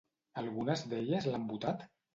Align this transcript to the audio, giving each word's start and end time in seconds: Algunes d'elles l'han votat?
Algunes 0.41 0.85
d'elles 0.95 1.31
l'han 1.31 1.49
votat? 1.55 1.91